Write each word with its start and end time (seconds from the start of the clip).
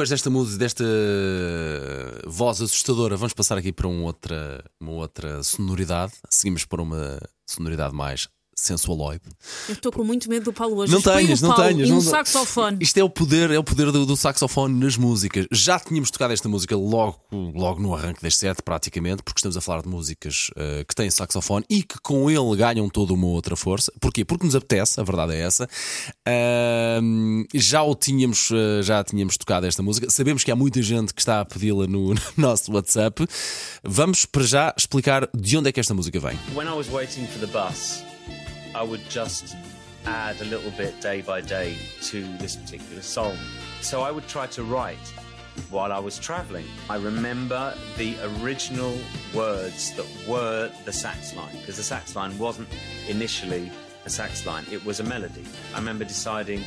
depois 0.00 0.08
desta 0.08 0.30
música, 0.30 0.58
desta 0.58 0.84
voz 2.26 2.62
assustadora, 2.62 3.18
vamos 3.18 3.34
passar 3.34 3.58
aqui 3.58 3.70
para 3.70 3.86
um 3.86 4.04
outra, 4.04 4.64
uma 4.80 4.92
outra 4.92 5.42
sonoridade. 5.42 6.14
Seguimos 6.30 6.64
para 6.64 6.80
uma 6.80 7.20
sonoridade 7.46 7.94
mais 7.94 8.26
sensualoide. 8.60 9.22
Eu 9.68 9.74
estou 9.74 9.90
com 9.92 10.04
muito 10.04 10.28
medo 10.28 10.44
do 10.44 10.52
Paulo 10.52 10.76
hoje. 10.76 10.92
Não 10.92 11.00
tenhas, 11.00 11.40
o 11.42 11.46
não 11.48 11.54
Paulo 11.54 11.68
tenhas. 11.72 11.88
E 11.88 11.92
um 11.92 11.96
não- 11.96 12.00
saxofone. 12.00 12.78
Isto 12.80 12.98
é 12.98 13.04
o 13.04 13.10
poder, 13.10 13.50
é 13.50 13.58
o 13.58 13.64
poder 13.64 13.90
do, 13.92 14.04
do 14.06 14.16
saxofone 14.16 14.78
nas 14.78 14.96
músicas. 14.96 15.46
Já 15.52 15.78
tínhamos 15.78 16.10
tocado 16.10 16.32
esta 16.32 16.48
música 16.48 16.76
logo, 16.76 17.20
logo 17.32 17.80
no 17.80 17.94
arranque 17.94 18.22
deste 18.22 18.40
set, 18.40 18.62
praticamente, 18.62 19.22
porque 19.22 19.38
estamos 19.38 19.56
a 19.56 19.60
falar 19.60 19.82
de 19.82 19.88
músicas 19.88 20.50
eh, 20.56 20.84
que 20.86 20.94
têm 20.94 21.10
saxofone 21.10 21.64
e 21.68 21.82
que 21.82 21.98
com 22.02 22.30
ele 22.30 22.56
ganham 22.56 22.88
toda 22.88 23.12
uma 23.12 23.26
outra 23.26 23.56
força. 23.56 23.92
Porquê? 24.00 24.24
Porque 24.24 24.44
nos 24.44 24.54
apetece, 24.54 25.00
a 25.00 25.02
verdade 25.02 25.34
é 25.34 25.40
essa. 25.40 25.68
Ahm, 26.26 27.44
já 27.54 27.82
o 27.82 27.94
tínhamos, 27.94 28.50
eh, 28.52 28.82
já 28.82 29.02
tínhamos 29.04 29.36
tocado 29.36 29.66
esta 29.66 29.82
música. 29.82 30.08
Sabemos 30.10 30.44
que 30.44 30.50
há 30.50 30.56
muita 30.56 30.82
gente 30.82 31.12
que 31.12 31.20
está 31.20 31.40
a 31.40 31.44
pedi-la 31.44 31.86
no, 31.86 32.14
no 32.14 32.20
nosso 32.36 32.72
WhatsApp. 32.72 33.26
Vamos 33.82 34.24
para 34.26 34.42
já 34.44 34.74
explicar 34.76 35.28
de 35.34 35.56
onde 35.56 35.68
é 35.68 35.72
que 35.72 35.80
esta 35.80 35.94
música 35.94 36.18
vem. 36.20 36.38
When 36.54 36.66
I 36.68 36.72
was 36.72 36.88
waiting 36.88 37.26
for 37.26 37.40
the 37.40 37.46
bus, 37.46 38.02
I 38.74 38.82
would 38.82 39.08
just 39.08 39.56
add 40.06 40.40
a 40.40 40.44
little 40.44 40.70
bit 40.72 41.00
day 41.00 41.22
by 41.22 41.40
day 41.40 41.76
to 42.02 42.22
this 42.38 42.56
particular 42.56 43.02
song. 43.02 43.36
So 43.80 44.02
I 44.02 44.10
would 44.10 44.26
try 44.28 44.46
to 44.48 44.62
write 44.62 45.12
while 45.70 45.92
I 45.92 45.98
was 45.98 46.18
traveling. 46.18 46.64
I 46.88 46.96
remember 46.96 47.74
the 47.96 48.16
original 48.40 48.96
words 49.34 49.92
that 49.96 50.06
were 50.28 50.70
the 50.84 50.92
sax 50.92 51.34
line, 51.34 51.56
because 51.58 51.76
the 51.76 51.82
sax 51.82 52.14
line 52.16 52.38
wasn't 52.38 52.68
initially 53.08 53.70
a 54.06 54.10
sax 54.10 54.46
line, 54.46 54.64
it 54.70 54.84
was 54.84 55.00
a 55.00 55.04
melody. 55.04 55.44
I 55.74 55.78
remember 55.78 56.04
deciding, 56.04 56.64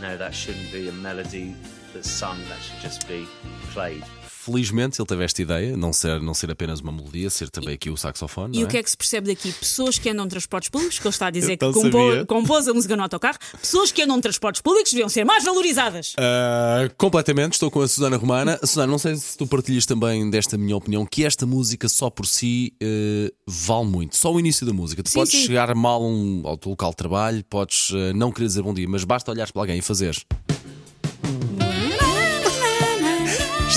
no, 0.00 0.16
that 0.16 0.34
shouldn't 0.34 0.72
be 0.72 0.88
a 0.88 0.92
melody 0.92 1.54
that's 1.94 2.10
sung, 2.10 2.36
that 2.48 2.60
should 2.62 2.82
just 2.82 3.06
be 3.06 3.26
played. 3.72 4.04
Felizmente 4.44 5.00
ele 5.00 5.06
teve 5.06 5.24
esta 5.24 5.40
ideia, 5.40 5.74
não 5.74 5.90
ser, 5.90 6.20
não 6.20 6.34
ser 6.34 6.50
apenas 6.50 6.80
uma 6.80 6.92
melodia, 6.92 7.30
ser 7.30 7.48
também 7.48 7.72
aqui 7.72 7.88
o 7.88 7.96
saxofone. 7.96 8.58
E 8.58 8.60
não 8.60 8.66
o 8.66 8.70
que 8.70 8.76
é 8.76 8.82
que 8.82 8.90
se 8.90 8.96
percebe 8.96 9.28
daqui? 9.34 9.50
Pessoas 9.50 9.98
que 9.98 10.10
andam 10.10 10.26
em 10.26 10.28
transportes 10.28 10.68
públicos, 10.68 10.98
que 10.98 11.06
ele 11.06 11.14
está 11.14 11.28
a 11.28 11.30
dizer 11.30 11.56
que 11.56 11.72
compô- 11.72 12.26
compôs 12.28 12.68
a 12.68 12.74
música 12.74 12.94
no 12.94 13.02
autocarro, 13.04 13.38
pessoas 13.58 13.90
que 13.90 14.02
andam 14.02 14.18
em 14.18 14.20
transportes 14.20 14.60
públicos 14.60 14.92
deviam 14.92 15.08
ser 15.08 15.24
mais 15.24 15.42
valorizadas. 15.46 16.12
Uh, 16.12 16.92
completamente, 16.98 17.54
estou 17.54 17.70
com 17.70 17.80
a 17.80 17.88
Susana 17.88 18.18
Romana. 18.18 18.58
Susana, 18.66 18.86
não 18.88 18.98
sei 18.98 19.16
se 19.16 19.34
tu 19.38 19.46
partilhas 19.46 19.86
também 19.86 20.28
desta 20.28 20.58
minha 20.58 20.76
opinião, 20.76 21.06
que 21.06 21.24
esta 21.24 21.46
música 21.46 21.88
só 21.88 22.10
por 22.10 22.26
si 22.26 22.74
uh, 22.82 23.34
vale 23.46 23.86
muito. 23.86 24.14
Só 24.14 24.30
o 24.30 24.38
início 24.38 24.66
da 24.66 24.74
música. 24.74 25.02
Tu 25.02 25.08
Sim, 25.08 25.20
podes 25.20 25.32
sim. 25.32 25.46
chegar 25.46 25.74
mal 25.74 26.04
um- 26.04 26.42
ao 26.44 26.58
teu 26.58 26.68
local 26.68 26.90
de 26.90 26.96
trabalho, 26.96 27.42
podes 27.48 27.88
uh, 27.92 28.12
não 28.14 28.30
querer 28.30 28.48
dizer 28.48 28.60
bom 28.62 28.74
dia, 28.74 28.86
mas 28.86 29.04
basta 29.04 29.30
olhares 29.30 29.50
para 29.50 29.62
alguém 29.62 29.78
e 29.78 29.82
fazeres. 29.82 30.22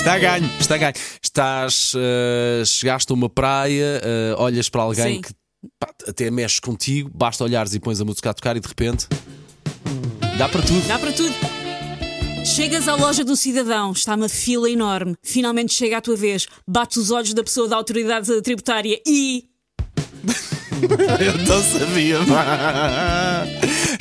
Está 0.08 0.16
a 0.16 0.18
ganho, 0.20 0.50
está 0.58 0.74
a 0.74 0.78
ganho. 0.78 0.94
Estás, 1.22 1.92
uh, 1.92 2.64
chegaste 2.64 3.12
a 3.12 3.14
uma 3.14 3.28
praia, 3.28 4.00
uh, 4.02 4.42
olhas 4.42 4.70
para 4.70 4.80
alguém 4.80 5.16
Sim. 5.16 5.20
que 5.20 5.34
pá, 5.78 5.90
até 6.08 6.30
mexe 6.30 6.62
contigo, 6.62 7.10
basta 7.12 7.44
olhares 7.44 7.74
e 7.74 7.78
pões 7.78 8.00
a 8.00 8.06
música 8.06 8.30
a 8.30 8.32
tocar 8.32 8.56
e 8.56 8.60
de 8.60 8.66
repente 8.66 9.06
dá 10.38 10.48
para 10.48 10.62
tudo. 10.62 10.88
Dá 10.88 10.98
para 10.98 11.12
tudo. 11.12 11.34
Chegas 12.42 12.88
à 12.88 12.94
loja 12.94 13.22
do 13.22 13.36
cidadão, 13.36 13.92
está 13.92 14.14
uma 14.14 14.30
fila 14.30 14.70
enorme. 14.70 15.14
Finalmente 15.22 15.74
chega 15.74 15.98
a 15.98 16.00
tua 16.00 16.16
vez, 16.16 16.46
bates 16.66 16.96
os 16.96 17.10
olhos 17.10 17.34
da 17.34 17.44
pessoa 17.44 17.68
da 17.68 17.76
autoridade 17.76 18.40
tributária 18.40 18.98
e. 19.06 19.44
Eu 21.20 21.36
não 21.46 21.62
sabia. 21.62 22.18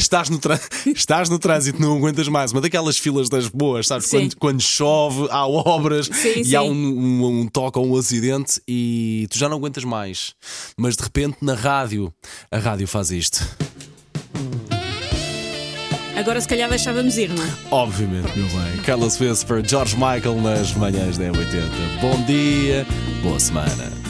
Estás 0.07 0.29
no, 0.29 0.39
Estás 0.95 1.29
no 1.29 1.37
trânsito, 1.37 1.81
não 1.81 1.97
aguentas 1.97 2.29
mais. 2.29 2.53
Uma 2.53 2.61
daquelas 2.61 2.97
filas 2.97 3.27
das 3.27 3.49
boas, 3.49 3.87
sabes? 3.87 4.09
Quando, 4.09 4.35
quando 4.37 4.61
chove, 4.61 5.27
há 5.29 5.45
obras 5.45 6.09
Sim, 6.11 6.43
e 6.45 6.55
há 6.55 6.61
sim. 6.61 6.69
um, 6.69 6.73
um, 6.73 7.41
um 7.41 7.47
toque 7.47 7.77
ou 7.77 7.85
um 7.85 7.97
acidente 7.97 8.61
e 8.65 9.27
tu 9.29 9.37
já 9.37 9.49
não 9.49 9.57
aguentas 9.57 9.83
mais. 9.83 10.33
Mas 10.77 10.95
de 10.95 11.03
repente 11.03 11.37
na 11.41 11.53
rádio, 11.53 12.13
a 12.49 12.57
rádio 12.57 12.87
faz 12.87 13.11
isto. 13.11 13.45
Agora 16.15 16.39
se 16.39 16.47
calhar 16.47 16.69
deixávamos 16.69 17.17
ir, 17.17 17.29
não 17.29 17.43
é? 17.43 17.49
Obviamente, 17.69 18.37
meu 18.37 18.47
bem. 18.47 18.77
Carlos 18.85 19.19
Whisper, 19.19 19.61
George 19.67 19.95
Michael 19.95 20.41
nas 20.41 20.73
manhãs 20.73 21.17
da 21.17 21.25
80 21.25 21.41
Bom 22.01 22.23
dia, 22.25 22.87
boa 23.21 23.39
semana. 23.39 24.06